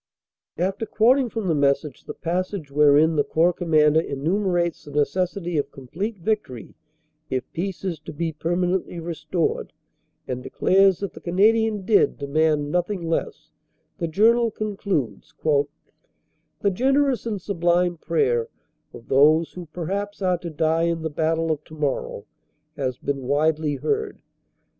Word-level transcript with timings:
After 0.57 0.87
quoting 0.87 1.29
from 1.29 1.45
the 1.47 1.53
message 1.53 2.05
the 2.05 2.15
passage 2.15 2.71
wherein 2.71 3.15
the 3.17 3.23
Corps 3.23 3.53
Commander 3.53 3.99
enumerates 4.01 4.83
the 4.83 4.89
necessity 4.89 5.59
of 5.59 5.69
complete 5.71 6.17
vic 6.17 6.45
tory 6.45 6.73
if 7.29 7.43
peace 7.53 7.85
is 7.85 7.99
to 7.99 8.11
be 8.11 8.31
permanently 8.33 8.99
restored 8.99 9.73
and 10.27 10.41
declares 10.41 11.01
that 11.01 11.13
the 11.13 11.21
Canadian 11.21 11.85
dead 11.85 12.17
demand 12.17 12.71
nothing 12.71 13.07
less, 13.07 13.51
the 13.99 14.07
journal 14.07 14.49
con 14.49 14.75
cludes: 14.75 15.33
"The 16.61 16.71
generous 16.71 17.27
and 17.27 17.39
sublime 17.39 17.97
prayer 17.97 18.47
of 18.95 19.07
those 19.07 19.53
who 19.53 19.67
per 19.67 19.85
haps 19.85 20.19
are 20.23 20.39
to 20.39 20.49
die 20.49 20.85
in 20.85 21.03
the 21.03 21.11
battle 21.11 21.51
of 21.51 21.63
tomorrow 21.63 22.25
has 22.75 22.97
been 22.97 23.27
widely 23.27 23.75
heard. 23.75 24.23